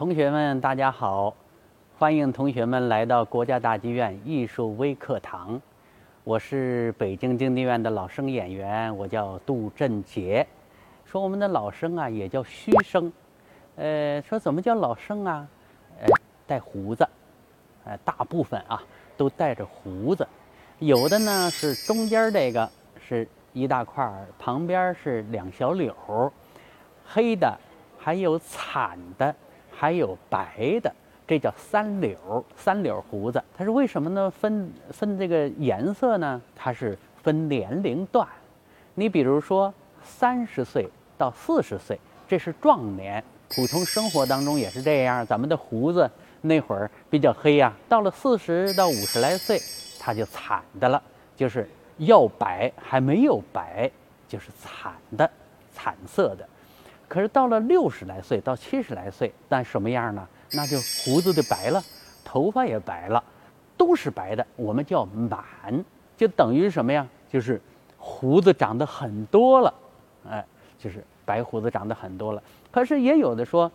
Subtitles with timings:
[0.00, 1.34] 同学们，大家好！
[1.98, 5.60] 欢迎同学们来到国家大剧院艺术微课堂。
[6.24, 10.46] 我是北京京剧院的老生演员，我叫杜振杰。
[11.04, 13.12] 说我们的老生啊，也叫虚生。
[13.76, 15.46] 呃，说怎么叫老生啊？
[16.00, 16.08] 呃，
[16.46, 17.06] 带胡子，
[17.84, 18.82] 呃，大部分啊
[19.18, 20.26] 都带着胡子。
[20.78, 22.66] 有的呢是中间这个
[23.06, 25.92] 是一大块儿，旁边是两小绺，
[27.04, 27.54] 黑的，
[27.98, 29.36] 还有惨的。
[29.80, 30.94] 还有白的，
[31.26, 32.14] 这叫三绺
[32.54, 33.42] 三绺胡子。
[33.56, 34.30] 它是为什么呢？
[34.30, 36.38] 分分这个颜色呢？
[36.54, 38.28] 它是分年龄段。
[38.94, 39.72] 你比如说
[40.04, 41.98] 三十岁到四十岁，
[42.28, 43.24] 这是壮年。
[43.48, 45.24] 普通生活当中也是这样。
[45.24, 46.08] 咱们的胡子
[46.42, 49.58] 那会儿比较黑呀，到了四十到五十来岁，
[49.98, 51.02] 它就惨的了，
[51.34, 53.90] 就是要白还没有白，
[54.28, 55.30] 就是惨的，
[55.72, 56.46] 惨色的。
[57.10, 60.24] 可是到了六十来岁到七十来岁，那什么样呢？
[60.52, 61.82] 那就胡子就白了，
[62.24, 63.20] 头发也白了，
[63.76, 64.46] 都是白的。
[64.54, 65.84] 我们叫满，
[66.16, 67.04] 就等于什么呀？
[67.28, 67.60] 就是
[67.98, 69.74] 胡子长得很多了，
[70.30, 70.46] 哎，
[70.78, 72.40] 就是白胡子长得很多了。
[72.70, 73.68] 可是也有的说，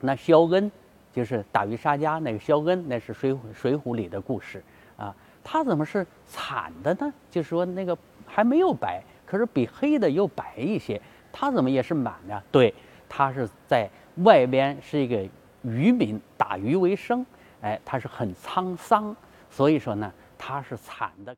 [0.00, 0.68] 那萧恩
[1.12, 4.60] 就是打鱼杀家那个萧恩，那是水水浒里的故事
[4.96, 5.14] 啊。
[5.44, 7.14] 他怎么是惨的呢？
[7.30, 11.00] 就是说那个还没有白，可是比黑的又白一些。
[11.40, 12.42] 他怎么也是满的？
[12.50, 12.74] 对，
[13.08, 13.88] 他是在
[14.24, 15.24] 外边是一个
[15.62, 17.24] 渔民，打鱼为生，
[17.60, 19.14] 哎，他是很沧桑，
[19.48, 21.32] 所以说呢，他是惨的。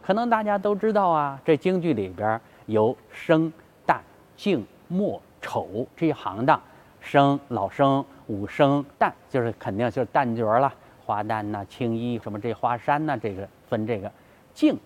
[0.00, 3.52] 可能大家都知道啊，这京剧里边有生、
[3.84, 3.98] 旦、
[4.36, 6.62] 净、末、丑这一行当，
[7.00, 10.72] 生老生、武生、旦，就是肯定就是旦角了，
[11.04, 14.08] 花旦呐、青衣什么这花衫呐，这个分这个
[14.54, 14.78] 净。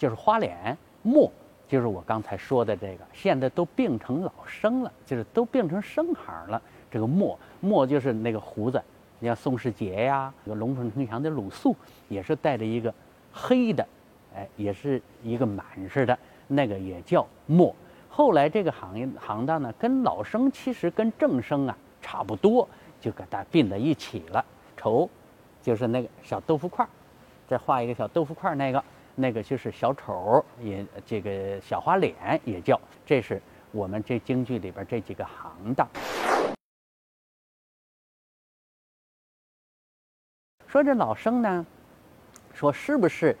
[0.00, 1.30] 就是花脸，墨
[1.68, 6.60] 就是我刚才说的这个，现在都病成老生了，就是都变成生行了。
[6.90, 8.82] 这个墨，墨就是那个胡子，
[9.18, 11.76] 你像宋世杰呀，有龙凤呈祥的鲁肃，
[12.08, 12.92] 也是带着一个
[13.30, 13.86] 黑的，
[14.34, 16.18] 哎，也是一个满似的，
[16.48, 17.76] 那个也叫墨。
[18.08, 22.66] 后来这个行业行当呢，跟老生其实跟正生啊差不多，
[23.02, 24.42] 就给它并在一起了。
[24.78, 25.06] 绸
[25.60, 26.88] 就是那个小豆腐块儿
[27.46, 28.82] 再画一个小豆腐块儿那个。
[29.14, 33.40] 那个就是小丑，也这个小花脸也叫，这是
[33.70, 35.88] 我们这京剧里边这几个行当。
[40.66, 41.66] 说这老生呢，
[42.54, 43.36] 说是不是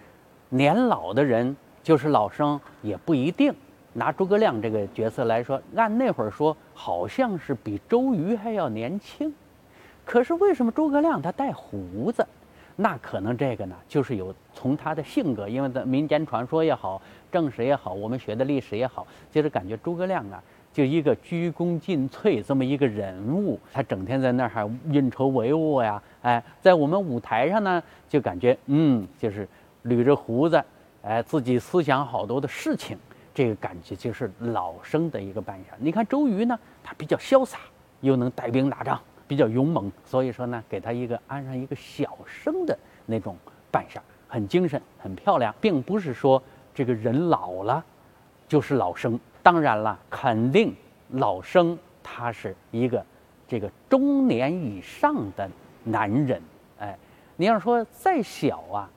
[0.48, 3.54] 年老的人就是老生也不一定。
[3.92, 9.34] 拿诸葛亮这个角色来说，按那会儿说，好像是比周瑜还要年轻。
[10.04, 12.26] 可是为什么诸葛亮他带胡子？
[12.82, 20.42] 那可能这个呢，就是有从他的性格，因为在民间传说也好，正史也好，我们学的历史也好，就是感觉诸葛亮啊，
[20.72, 29.46] 就一个鞠躬尽瘁这么一个人物，他整天在那儿还运筹帷幄呀，哎，在我们舞台上呢，就感觉嗯，就是
[29.84, 30.64] 捋着胡子，
[31.02, 32.96] 哎，自己思想好多的事情，
[33.34, 35.76] 这个感觉就是老生的一个扮相。
[35.78, 37.58] 你看周瑜呢，他比较潇洒，
[38.00, 38.98] 又能带兵打仗。
[39.30, 42.76] 比较勇猛，所以说呢，给他一个安上一个小生的
[43.06, 43.36] 那种
[43.70, 46.42] 扮相，很精神，很漂亮，并不是说
[46.74, 47.84] 这个人老了
[48.48, 49.16] 就是老生。
[49.40, 50.74] 当然了，肯定
[51.10, 53.06] 老生他是一个
[53.46, 55.48] 这个中年以上的
[55.84, 56.42] 男人。
[56.80, 56.98] 哎，
[57.36, 58.90] 你要说再小啊，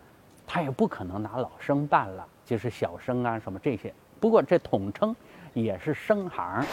[0.47, 3.93] 他也不可能拿老生扮了，就是小生啊什么这些。
[4.19, 5.15] 不过这统称
[5.53, 6.65] 也是生行。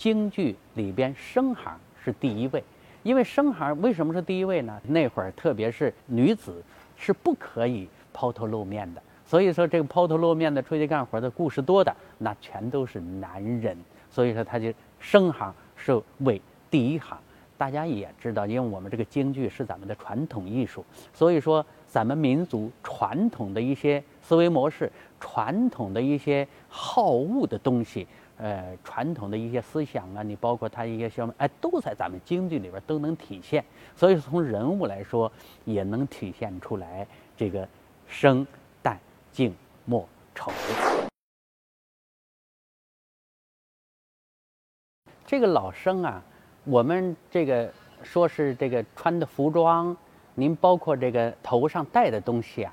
[0.00, 2.64] 京剧里边生行是第一位，
[3.02, 4.80] 因为生行为什么是第一位呢？
[4.86, 6.64] 那会儿特别是女子
[6.96, 13.76] 是不可以抛头露面的，所以说这个抛头露面的出去干活的故事多的那全都是男人，
[14.10, 17.18] 所以说他就生行是为第一行。
[17.58, 20.82] 大家也知道，因为我们这个京剧是咱们的传统艺术，
[21.12, 28.06] 所以说咱们民族传统的一些思维模式、传统的一些好恶的东西。
[28.42, 33.62] 呃，传统的一些思想啊，你包括他一些什么，哎，都在咱们京剧里边都能体现。
[33.94, 35.30] 所以从人物来说，
[35.66, 37.06] 也能体现出来
[37.36, 37.68] 这个
[38.08, 38.46] 生、
[38.82, 38.96] 旦、
[39.30, 39.54] 净、
[39.84, 40.50] 末、丑。
[45.26, 46.22] 这个老生啊，
[46.64, 47.70] 我们这个
[48.02, 49.94] 说是这个穿的服装，
[50.34, 52.72] 您包括这个头上戴的东西啊，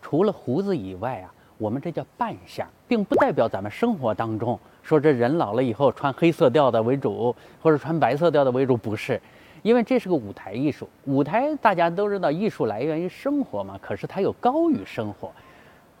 [0.00, 4.58] 除了胡子以外啊，我们这叫扮相，并不代表咱们生活当中。
[4.82, 7.32] 说这人老了以后穿黑色调的为主，
[7.62, 9.22] 或者穿白色调的为主，不是，
[9.62, 10.88] 因为这是个舞台艺术。
[11.04, 13.78] 舞台大家都知道，艺术来源于生活嘛。
[13.80, 15.30] 可是它又高于生活，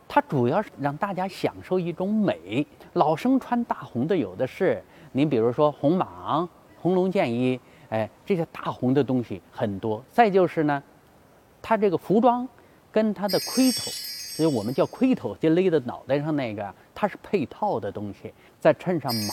[0.08, 2.66] 它主要是让大家享受一种美。
[2.94, 4.82] 老生穿大红的有的是，
[5.12, 6.48] 您比如说红蟒、
[6.80, 7.60] 红龙剑衣，
[7.90, 10.02] 哎，这些大红的东西很多。
[10.10, 10.82] 再就是呢，
[11.62, 12.48] 它这个服装
[12.90, 13.92] 跟它的盔头，
[14.34, 19.30] 所以我们叫盔头，就勒在脑袋上那个，它是配套的东西，再衬上蟒，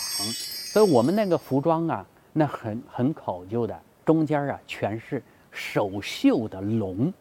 [0.74, 7.12] 所以我们那个服装啊，那很很考究的，中间啊全是手绣的龙，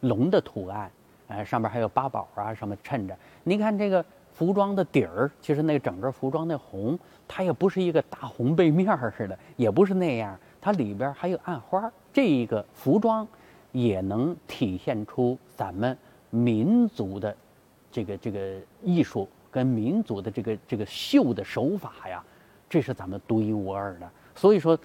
[0.00, 0.90] 龙的图案。
[1.28, 3.16] 哎，上面还有八宝啊，什么衬着。
[3.44, 11.90] 您看这个服装的底儿，其实那整个服装那红，它也不是一个大红背面似的，也不是那样，它里边还有暗花。
[12.12, 13.26] 这一个服装
[13.70, 15.96] 也能体现出咱们
[16.34, 17.36] 民族的
[17.90, 22.24] 这个这个艺术跟民族的这个这个绣的手法呀，
[22.70, 24.10] 这是咱们独一无二的。
[24.34, 24.78] 所以说，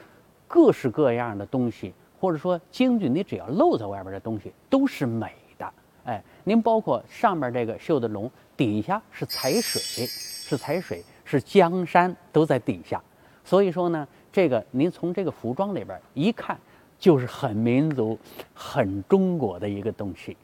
[0.46, 5.74] 各式各样的东西，或者说京剧，你只要露在外边的东西，都是美的。
[6.04, 13.02] 哎，您包括上面这个绣的龙，底下是彩水，是彩水，是江山都在底下。
[13.46, 16.60] 所以说呢，这个您从这个服装里边一看，
[17.00, 18.20] 就是很民族、
[18.54, 20.36] 很中国的一个东西。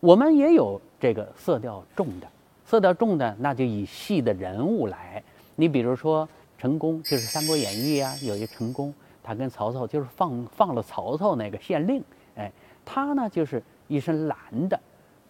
[0.00, 2.26] 我们也有这个色调重的，
[2.64, 5.22] 色调重的那就以戏的人物来。
[5.54, 8.92] 你比如说陈宫，就是《三国演义》啊，有一陈宫，
[9.22, 12.02] 他跟曹操就是放放了曹操那个县令，
[12.34, 12.50] 哎，
[12.84, 13.62] 他呢就是。
[13.90, 14.38] 一身蓝
[14.68, 14.78] 的，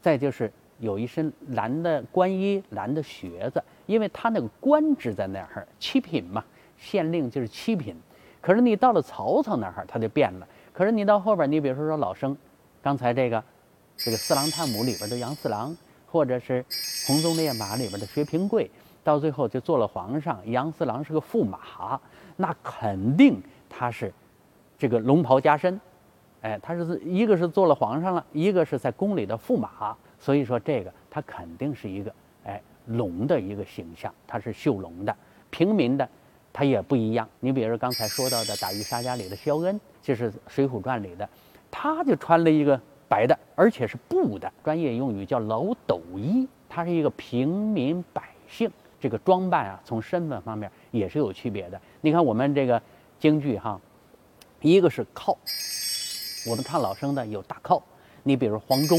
[0.02, 6.44] 再就是有一身蓝的官衣、蓝的靴子，因为他那个官职在那儿，七品嘛，
[6.76, 7.96] 县令就是七品。
[8.38, 10.46] 可是你到了曹操那儿，他就变了。
[10.74, 12.36] 可是你到后边，你比如说说老生，
[12.82, 13.42] 刚才这个
[14.02, 15.76] 这个《四郎探母》里边的杨四郎，
[16.06, 16.64] 或者是
[17.06, 18.70] 《红鬃烈马》里边的薛平贵，
[19.04, 22.00] 到最后就做了皇上，杨四郎是个驸马，
[22.36, 24.10] 那肯定他是
[24.78, 25.78] 这个龙袍加身。
[26.40, 32.10] 哎，他是一个是做了皇上了，一个是在宫里的驸马，所以说这个他肯定是一个
[32.44, 35.14] 哎龙的一个形象，他是绣龙的。
[35.50, 36.08] 平民的
[36.54, 41.28] 他也不一样，你比如刚才说到的《打渔杀家》里的肖恩，就是《水浒传》里的，
[41.70, 42.80] 他就穿了一个
[43.10, 46.46] 白的，而且是布的，专业用语叫老斗衣。
[46.68, 48.70] 他是一个平民百姓，
[49.00, 51.80] 这个装扮啊，从身份方面也是有区别的。
[52.00, 52.80] 你看我们这个
[53.18, 53.80] 京剧哈，
[54.60, 55.36] 一个是靠。
[56.48, 57.82] 我们唱老生的有大靠，
[58.22, 58.96] 你比如黄忠，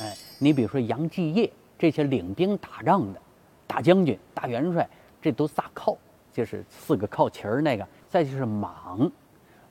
[0.00, 3.20] 哎，你比如说杨继业这些领兵打仗的
[3.66, 4.88] 大将军、大元帅，
[5.20, 5.98] 这都大靠，
[6.32, 7.84] 就是四个靠旗儿那个。
[8.08, 9.10] 再就是蟒，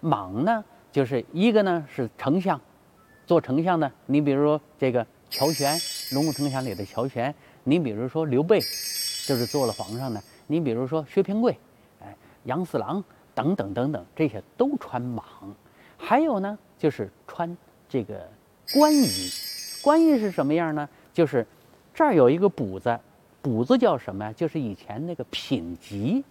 [0.04, 2.60] 蟒呢，就是一个呢是丞相，
[3.26, 5.78] 做丞相的，你比如说这个乔玄，
[6.14, 7.34] 龙虎丞相里的乔玄，
[7.64, 8.60] 你比如说刘备，
[9.26, 11.58] 就是做了皇上的，你比如说薛平贵，
[12.02, 15.22] 哎，杨四郎等等等等，这些都穿蟒。
[15.98, 17.58] 还有呢，就是穿
[17.90, 18.28] 这个
[18.74, 19.32] 官衣，
[19.82, 20.88] 官衣是什么样呢？
[21.14, 21.46] 就是
[21.94, 23.00] 这儿有一个补子，
[23.42, 24.34] 补子叫什么呀？
[24.34, 26.24] 就是以前那个品级，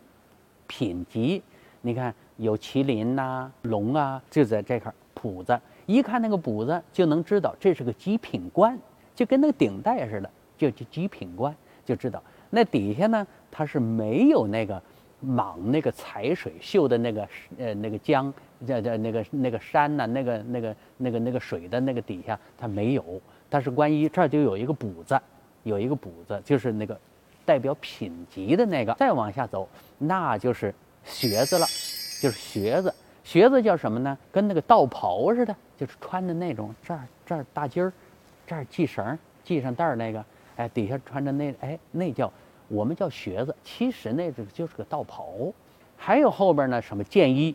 [0.67, 1.43] 品级，
[1.81, 8.78] 你看有麒麟呐、龙啊，就在这块儿补子，一看那个补子就能知道这是个极品官，
[9.14, 11.54] 就跟那个顶戴似的，就就极品官，
[11.85, 14.80] 就知道那底下呢，它是没有那个
[15.25, 17.28] 蟒那个彩水绣的那个
[17.59, 18.32] 呃那个江，
[18.66, 25.20] 叫叫那个那个山呢，那个那个那个那个水的那个底下它没有，但是关于这儿就有一个补子，
[25.62, 26.99] 有一个补子就是那个
[27.44, 28.94] 代表品级的那个。
[28.94, 29.68] 再往下走，
[29.99, 31.66] 那就是靴子了，
[32.20, 32.94] 就是靴子。
[33.25, 34.16] 靴子叫什么呢？
[34.31, 36.73] 跟那个道袍似的，就是穿的那种。
[36.83, 37.93] 这儿这儿大襟儿，
[38.47, 40.25] 这儿系绳儿系上带儿那个，
[40.57, 42.33] 哎，底下穿着那哎那叫
[42.69, 45.33] 我们叫靴子，其实那个就是个道袍。
[45.97, 47.52] 还有后边呢什么箭衣。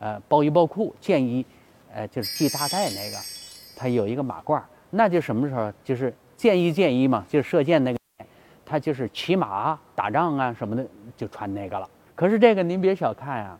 [0.00, 1.44] 呃，包衣包裤，箭衣，
[1.92, 3.16] 呃，就是系大带那个，
[3.76, 5.72] 它有一个马褂，那就什么时候？
[5.82, 7.98] 就是箭衣，箭衣嘛，就是射箭那个，
[8.64, 11.90] 他就是骑马打仗啊什么的，就穿那个了。
[12.14, 13.58] 可是这个您别小看啊，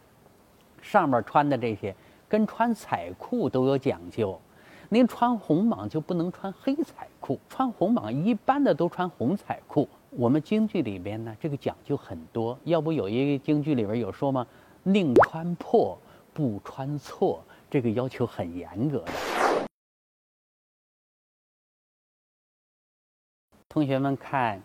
[0.83, 1.95] 上面穿的这些
[2.29, 4.41] 跟穿彩裤都有讲究。
[4.89, 9.89] 您穿红蟒就不能穿黑彩裤，穿红蟒一般的都穿红彩裤。
[10.11, 12.59] 我们京剧里边呢，这个讲究很多。
[12.65, 14.47] 要不有一个京剧里边有说吗？
[14.83, 15.99] 宁穿破。
[16.31, 19.13] 不穿错，这个要求很严格的。
[23.69, 24.63] 同学们看，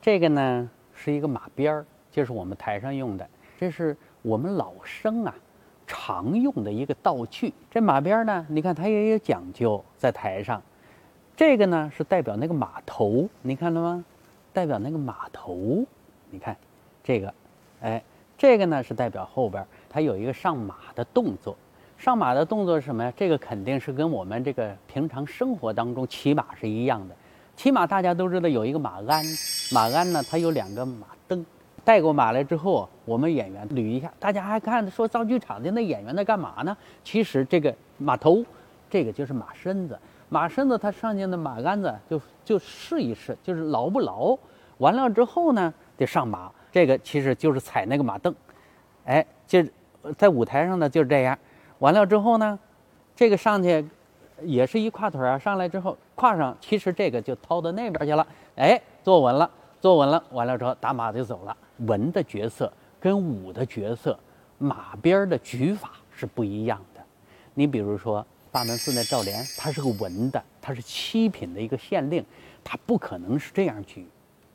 [0.00, 5.34] 这个呢是一个马鞭儿，就是我们台上用的，这是我们老生啊
[5.86, 7.52] 常用的一个道具。
[7.70, 10.60] 这马鞭呢，你看它也有讲究，在台上，
[11.36, 14.04] 这个呢是代表那个马头，你看到吗？
[14.52, 15.84] 代表那个马头，
[16.30, 16.56] 你看
[17.04, 17.34] 这个，
[17.82, 18.02] 哎，
[18.38, 19.64] 这个呢是代表后边。
[19.88, 21.56] 它有一个上马的动作，
[21.98, 23.12] 上马的动作是什么呀？
[23.16, 27.14] 这个肯定是跟我们这个平常生活当中骑马是一样的。
[27.54, 29.24] 骑马大家都知道有一个马鞍，
[29.72, 31.44] 马鞍呢它有两个马蹬。
[31.86, 36.76] 带过马来之后，我们演员捋一下，大家还看说造剧场的那演员在干嘛呢？
[37.04, 38.44] 其实这个马头，
[38.90, 39.96] 这个就是马身子，
[40.28, 44.36] 马身子它上面的马鞍子就就试一试，就是牢不牢。
[44.78, 48.34] 完了之后呢，得上马，这个其实就是踩那个马凳。
[49.04, 49.64] 哎，就
[50.18, 51.38] 在舞台上呢就是这样。
[51.78, 52.58] 完了之后呢，
[53.14, 53.86] 这个上去
[54.42, 58.26] 也是一跨腿啊，上来之后跨上，其实这个就掏到那边去了。
[58.56, 59.48] 哎，坐稳了，
[59.86, 61.56] 坐稳了，完了之后打马就走了。
[61.86, 64.18] 文的角色跟武的角色，
[64.58, 67.00] 马鞭的举法是不一样的。
[67.54, 72.26] 你比如说大门寺那赵连，他是个文的，他是七品的一个县令，
[72.64, 74.04] 他不可能是这样举，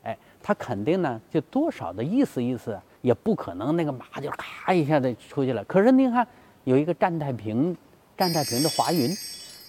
[0.02, 5.64] 哎，他肯定呢就多少的意思意思，也不可能那个马就咔一下子出去了。
[5.64, 6.28] 可是您看
[6.64, 7.74] 有一个战太平，
[8.18, 9.08] 战太平的华云，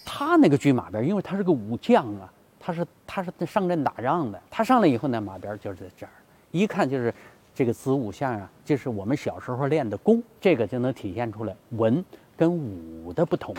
[0.03, 2.33] 他那个举马鞭，因为他是个武将啊，
[2.65, 6.11] 他是他是上阵打仗的，他上来以后呢，马鞭就是在这儿，
[6.51, 7.13] 一看就是。
[7.55, 12.03] 这个子午相啊，就是我们小时候练的功，这个就能体现出来文
[12.35, 13.53] 跟武的不同。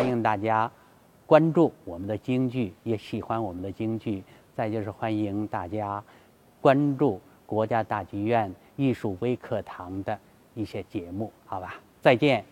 [0.00, 0.70] 欢迎大家
[1.26, 4.24] 关注我们的京剧，也喜欢我们的京剧。
[4.56, 6.02] 再就是欢迎大家
[6.58, 10.18] 关注国家大剧院艺术微课堂的
[10.54, 11.74] 一些节目，好吧？
[12.00, 12.42] 再见。